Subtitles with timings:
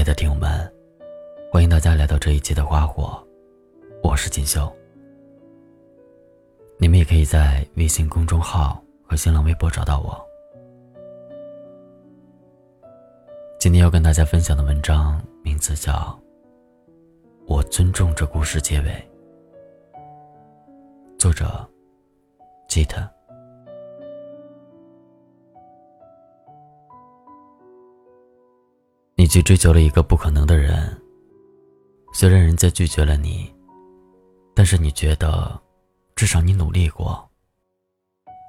[0.00, 0.50] 亲爱的听友们，
[1.52, 3.22] 欢迎大家来到这一期的花火，
[4.02, 4.74] 我是锦绣。
[6.78, 10.18] 你们也可以在微信公众号和新浪微博找到我。
[13.58, 15.92] 今天要跟大家分享的文章名字叫
[17.46, 18.90] 《我尊重这故事结尾》，
[21.18, 21.68] 作者
[22.68, 23.06] 吉特。
[29.20, 30.98] 你去追求了一个不可能的人，
[32.10, 33.54] 虽然人家拒绝了你，
[34.54, 35.60] 但是你觉得
[36.16, 37.22] 至少你努力过，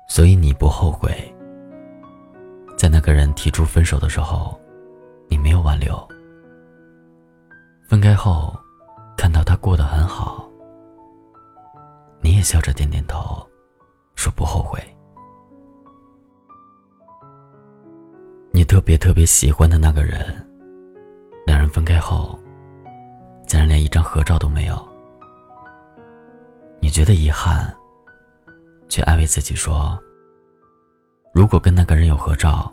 [0.08, 1.12] 所以你不后悔。
[2.78, 4.58] 在那个人提出分手的时候，
[5.28, 6.08] 你没有挽留。
[7.90, 8.58] 分开后，
[9.18, 10.50] 看到他过得很好，
[12.22, 13.46] 你也笑着点点头，
[14.16, 14.82] 说不后悔。
[18.54, 20.48] 你特别特别喜欢的那个人。
[21.52, 22.40] 两人分开后，
[23.46, 24.88] 竟然连一张合照都没有。
[26.80, 27.76] 你觉得遗憾，
[28.88, 30.02] 却安慰自己说
[31.36, 32.72] ：“如果跟那个人有合照，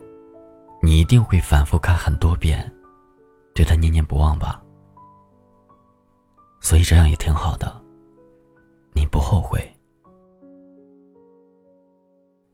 [0.81, 2.73] 你一定会反复看很多遍，
[3.53, 4.62] 对他念念不忘吧。”
[6.62, 7.83] 所以这样也挺好的，
[8.93, 9.61] 你不后悔。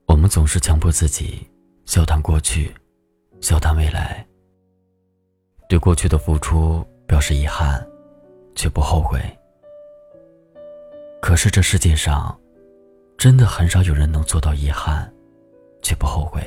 [0.06, 1.47] 我们总是强迫自己
[1.84, 2.75] 笑谈过去，
[3.42, 4.27] 笑谈未来。
[5.75, 7.84] 对过去的付出表示遗憾，
[8.55, 9.20] 却不后悔。
[11.20, 12.39] 可是这世界上，
[13.19, 15.12] 真的很少有人能做到遗憾，
[15.83, 16.41] 却不后悔。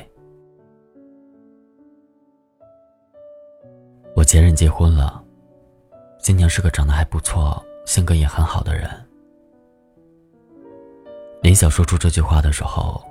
[4.16, 5.22] 我前任结婚了，
[6.20, 8.88] 新娘是个长得还不错、性格也很好的人。
[11.42, 13.04] 林晓说出这句话的时候，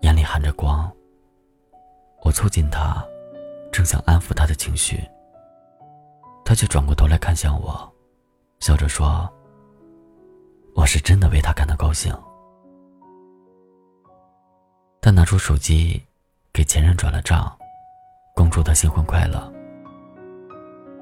[0.00, 0.90] 眼里含着光。
[2.22, 3.06] 我凑近她，
[3.70, 4.98] 正想安抚她的情绪。
[6.52, 7.90] 他却转过头来看向我，
[8.60, 9.26] 笑着说
[10.76, 12.14] ：“我是真的为他感到高兴。”
[15.00, 16.04] 他拿出手机，
[16.52, 17.50] 给前任转了账，
[18.34, 19.50] 恭祝他新婚快乐。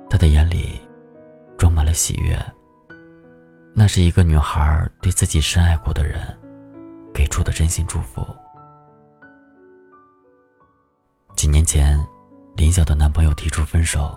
[0.09, 0.81] 他的眼里
[1.59, 2.39] 装满了喜悦。
[3.75, 6.21] 那是一个女孩对自己深爱过的人
[7.12, 8.25] 给出的真心祝福。
[11.34, 12.00] 几年前，
[12.55, 14.16] 林晓的男朋友提出分手。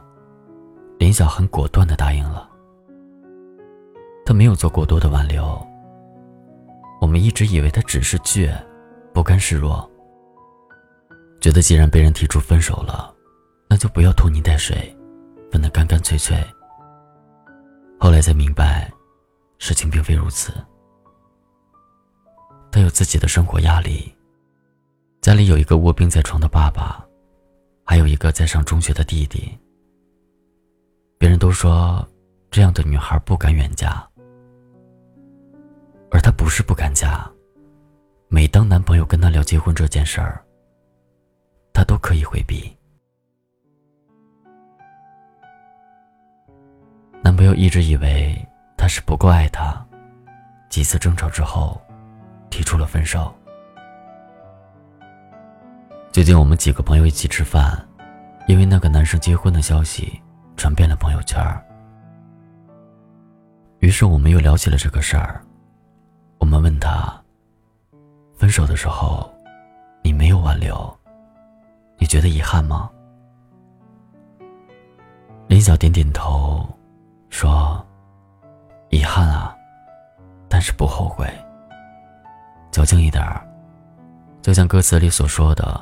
[1.04, 2.50] 林晓很果断的答应了，
[4.26, 5.62] 他没有做过多的挽留。
[7.02, 8.56] 我们一直以为他只是倔，
[9.14, 9.86] 不甘示弱，
[11.42, 13.14] 觉得既然被人提出分手了，
[13.68, 14.98] 那就不要拖泥带水，
[15.52, 16.42] 分得干干脆脆。
[18.00, 18.90] 后来才明白，
[19.58, 20.54] 事情并非如此。
[22.72, 24.10] 他有自己的生活压力，
[25.20, 27.06] 家里有一个卧病在床的爸爸，
[27.84, 29.52] 还有一个在上中学的弟弟。
[31.24, 32.06] 别人都说，
[32.52, 34.06] 这样的女孩不敢远嫁，
[36.12, 37.26] 而她不是不敢嫁。
[38.28, 40.44] 每当男朋友跟她聊结婚这件事儿，
[41.72, 42.70] 她都可以回避。
[47.24, 48.38] 男朋友一直以为
[48.76, 49.82] 她是不够爱他，
[50.68, 51.82] 几次争吵之后，
[52.50, 53.34] 提出了分手。
[56.12, 57.82] 最近我们几个朋友一起吃饭，
[58.46, 60.22] 因为那个男生结婚的消息。
[60.56, 61.42] 传遍了朋友圈
[63.80, 65.44] 于是我们又聊起了这个事儿。
[66.40, 67.14] 我们问他
[68.34, 69.30] ：“分手的时候，
[70.02, 70.98] 你没有挽留，
[71.98, 72.90] 你觉得遗憾吗？”
[75.48, 76.66] 林晓点点头，
[77.30, 77.86] 说
[78.90, 79.54] ：“遗憾啊，
[80.48, 81.28] 但是不后悔。
[82.72, 83.46] 矫情一点儿，
[84.42, 85.82] 就像歌词里所说的，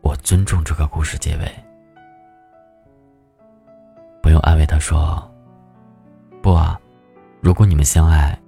[0.00, 1.54] 我尊重这个故事结尾。”
[4.66, 5.30] 他说
[6.42, 6.78] ：“不啊，
[7.40, 8.38] 如果你们相爱，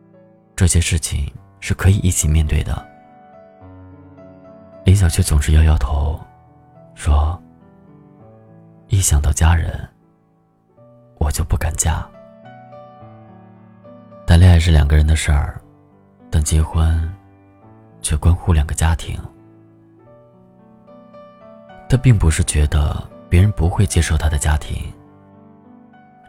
[0.57, 2.87] 这些事情是可以一起面对的。”
[4.85, 6.19] 林晓却总是摇摇头，
[6.95, 7.41] 说
[8.89, 9.89] ：“一想到家人，
[11.19, 12.07] 我就不敢嫁。
[14.27, 15.61] 谈恋爱是两个人的事儿，
[16.31, 17.11] 但结婚
[18.03, 19.19] 却关乎两个家庭。”
[21.89, 24.93] 他并不是觉得别人不会接受他的家庭。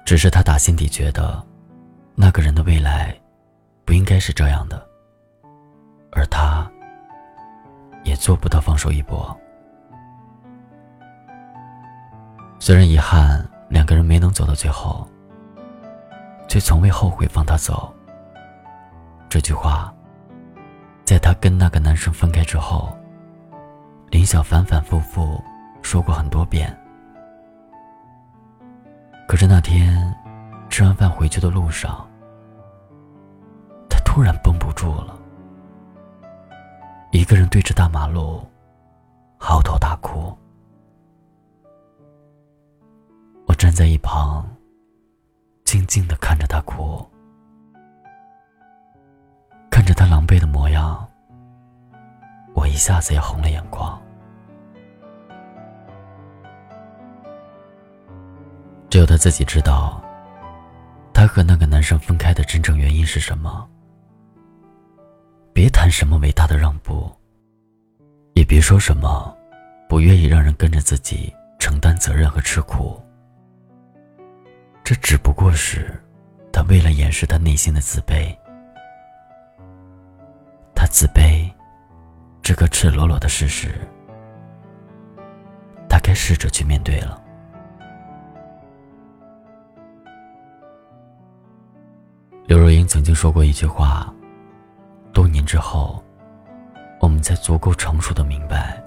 [0.10, 1.40] 只是他打心底觉得，
[2.16, 3.16] 那个人的未来，
[3.86, 4.84] 不应该是这样的，
[6.12, 6.68] 而他，
[8.04, 9.40] 也做不到放手一搏。
[12.58, 15.08] 虽然遗憾两个人没能走到最后，
[16.48, 17.94] 却从未后悔放他走。
[19.30, 19.94] 这句话，
[21.06, 22.98] 在他跟那个男生分开之后，
[24.10, 25.40] 林晓反反复复
[25.84, 26.76] 说过很多遍。
[29.30, 30.12] 可是那天
[30.72, 32.04] 吃完饭回去的路上，
[33.88, 35.16] 他突然绷不住了，
[37.12, 38.42] 一个人对着大马路
[39.38, 40.36] 嚎啕大哭。
[43.46, 44.44] 我站在一旁，
[45.64, 47.08] 静静的看着他哭，
[49.70, 51.08] 看着他狼狈的模样，
[52.56, 54.02] 我一下子也红了眼眶。
[58.90, 60.02] 只有他自己知道，
[61.14, 63.68] 他和那个男生分开的真正原因是什么。
[65.54, 67.12] 别谈什么伟大的让步，
[68.34, 69.36] 也别说什么
[69.88, 73.00] 不愿意让人跟着自己承担责任和吃苦。
[74.84, 76.02] 这只不过是
[76.52, 78.36] 他为了掩饰他内心的自卑。
[80.74, 81.48] 他自卑
[82.42, 83.76] 这个赤裸裸的事实，
[85.88, 87.22] 他该试着去面对了。
[92.50, 94.12] 刘若英曾经说过一句话
[95.14, 96.04] ：“多年之后，
[97.00, 98.82] 我们才足够成熟的明白，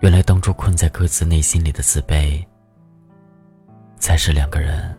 [0.00, 2.42] 原来当初困在各自内心里的自卑，
[3.98, 4.98] 才是两个人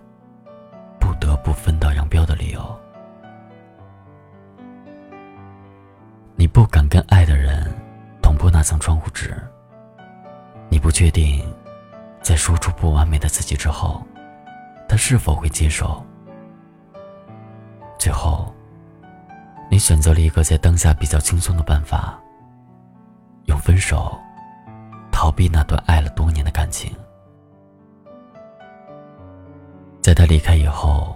[1.00, 2.80] 不得不分道扬镳的理由。
[6.36, 7.68] 你不敢跟爱的人
[8.22, 9.36] 捅破那层窗户纸，
[10.70, 11.44] 你不确定，
[12.22, 14.06] 在说出不完美的自己之后，
[14.88, 16.00] 他是否会接受。”
[18.04, 18.54] 最后，
[19.70, 22.20] 你选择了一个在当下比较轻松的办法，
[23.46, 24.20] 用分手
[25.10, 26.94] 逃避那段爱了多年的感情。
[30.02, 31.16] 在他离开以后，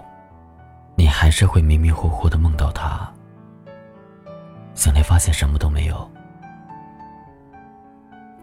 [0.96, 3.06] 你还是会迷迷糊糊的梦到他，
[4.72, 6.10] 醒来发现什么都没有，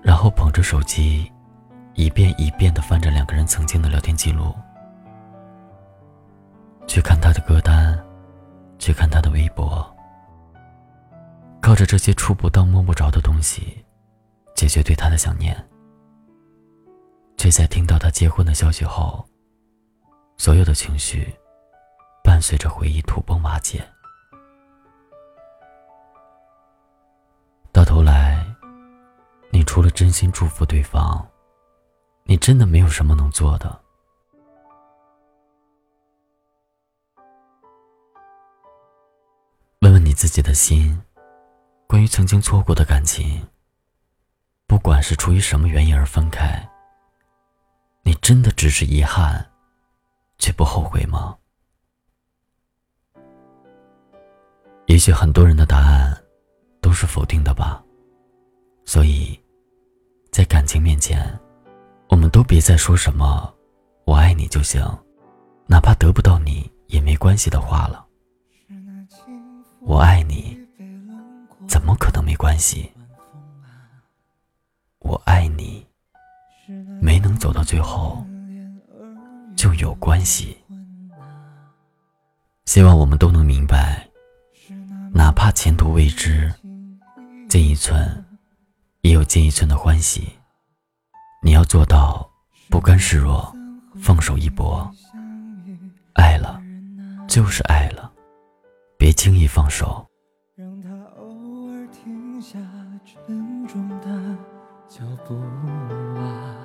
[0.03, 1.31] 然后捧着手机，
[1.95, 4.53] 一遍一遍的翻着两个人曾经的聊天记录，
[6.85, 8.04] 去看他的歌单。
[8.85, 9.83] 去看他的微博，
[11.59, 13.83] 靠着这些触不到、摸不着的东西，
[14.55, 15.57] 解决对他的想念，
[17.35, 19.25] 却在听到他结婚的消息后，
[20.37, 21.33] 所有的情绪
[22.23, 23.83] 伴随着回忆土崩瓦解。
[27.71, 28.45] 到头来，
[29.51, 31.27] 你除了真心祝福对方，
[32.25, 33.84] 你真的没有什么能做的。
[40.15, 40.99] 自己的心，
[41.87, 43.45] 关于曾经错过的感情，
[44.65, 46.67] 不管是出于什么原因而分开，
[48.01, 49.45] 你真的只是遗憾，
[50.39, 51.35] 却不后悔吗？
[54.87, 56.15] 也许很多人的答案
[56.79, 57.83] 都是否定的吧。
[58.85, 59.37] 所以，
[60.31, 61.37] 在感情面前，
[62.07, 63.53] 我们都别再说什么
[64.05, 64.81] “我爱你”就行，
[65.65, 68.04] 哪怕得不到你也没关系的话了。
[69.87, 70.57] 我爱你，
[71.67, 72.91] 怎么可能没关系？
[74.99, 75.85] 我爱你，
[76.99, 78.25] 没能走到最后，
[79.55, 80.57] 就有关系。
[82.65, 84.09] 希望我们都能明白，
[85.13, 86.51] 哪怕前途未知，
[87.47, 88.25] 进一寸，
[89.01, 90.27] 也有进一寸的欢喜。
[91.43, 92.27] 你要做到
[92.71, 93.55] 不甘示弱，
[94.01, 94.91] 放手一搏。
[96.13, 96.59] 爱了，
[97.27, 98.11] 就是爱了。
[99.05, 100.03] 别轻易放手。
[100.55, 102.57] 让他偶尔停下
[103.05, 104.07] 沉重的
[104.89, 105.35] 脚步
[106.19, 106.57] 啊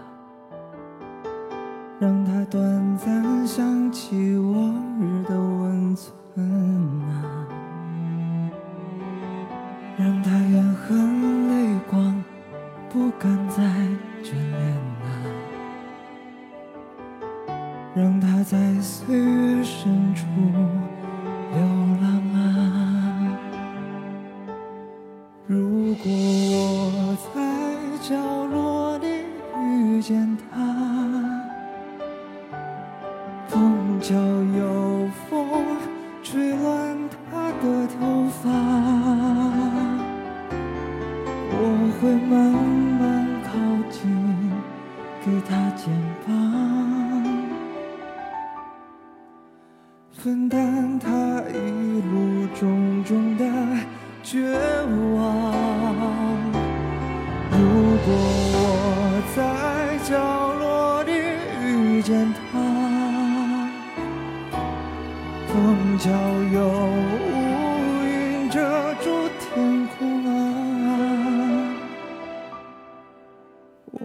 [2.01, 4.50] 让他短暂想起我。
[45.25, 45.89] 给他肩
[46.27, 46.31] 膀，
[50.13, 51.09] 分担他
[51.49, 53.45] 一路种种的。
[54.23, 54.53] 绝
[55.15, 55.19] 望。
[57.51, 57.59] 如
[58.05, 58.09] 果
[58.53, 58.59] 我
[59.35, 59.39] 在
[60.05, 60.13] 角
[60.55, 61.11] 落里
[61.65, 62.41] 遇见他，
[65.49, 66.11] 碰巧
[66.53, 66.59] 有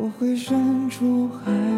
[0.06, 1.75] 我会伸出海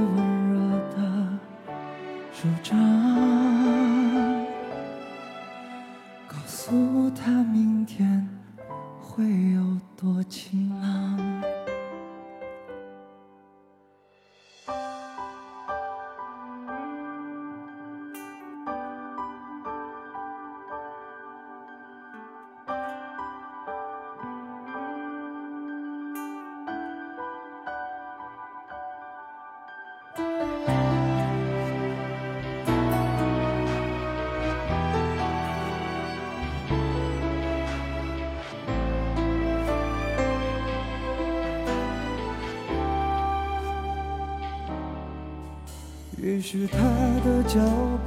[46.20, 46.78] 也许他
[47.24, 47.60] 的脚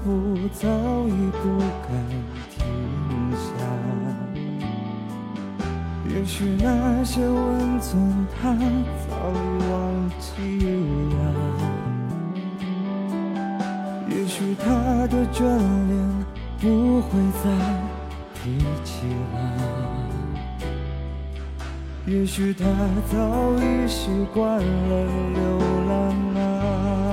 [0.03, 0.69] 步早
[1.07, 1.95] 已不敢
[2.51, 2.67] 停
[3.37, 3.49] 下，
[6.13, 8.53] 也许那些温存他
[9.09, 9.37] 早已
[9.71, 9.73] 忘
[10.19, 10.27] 记
[11.15, 11.21] 了，
[14.09, 14.67] 也许他
[15.07, 15.97] 的眷恋
[16.61, 17.09] 不会
[17.45, 17.47] 再
[18.35, 19.39] 提起了，
[22.07, 22.65] 也许他
[23.09, 23.17] 早
[23.55, 24.93] 已习惯了
[25.33, 25.41] 流
[25.89, 25.95] 浪
[26.35, 27.10] 啊。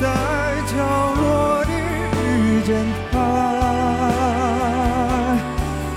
[0.00, 0.02] 在
[0.66, 0.72] 角
[1.14, 1.22] 落
[1.64, 1.72] 里
[2.14, 2.68] 遇见
[3.10, 3.14] 他，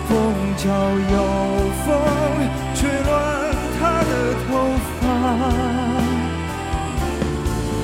[0.07, 0.10] 风
[0.57, 1.15] 悄有
[1.86, 1.88] 风
[2.74, 3.10] 吹乱
[3.79, 4.12] 他的
[4.48, 4.50] 头
[5.00, 5.01] 发，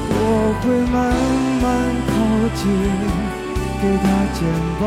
[0.09, 0.15] 我
[0.61, 0.95] 会慢
[1.61, 1.65] 慢
[2.07, 2.09] 靠
[2.55, 2.61] 近，
[3.81, 4.39] 给他肩
[4.79, 4.83] 膀，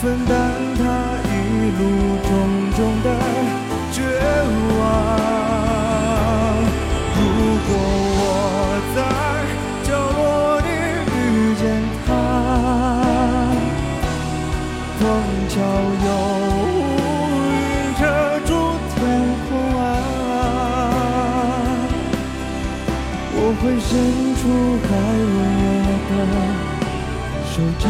[0.00, 0.32] 分担
[0.78, 0.80] 他
[1.30, 1.30] 一
[1.78, 1.80] 路
[2.26, 2.28] 种
[2.76, 3.06] 种的
[3.92, 3.96] 绝
[4.80, 5.45] 望。
[7.68, 7.80] 如果
[8.18, 8.22] 我
[8.94, 8.98] 在
[9.82, 10.20] 角落
[10.60, 10.68] 里
[11.10, 11.18] 遇
[11.56, 11.64] 见
[12.06, 12.08] 他，
[15.00, 15.02] 风
[15.48, 15.54] 悄
[16.06, 16.08] 有
[17.42, 17.50] 云
[17.98, 18.00] 遮
[18.46, 18.48] 住
[18.94, 18.96] 天
[19.48, 19.82] 空啊，
[23.34, 23.90] 我会伸
[24.36, 24.40] 出
[24.86, 24.88] 还
[25.34, 25.66] 温热
[26.08, 26.10] 的
[27.50, 27.84] 手掌，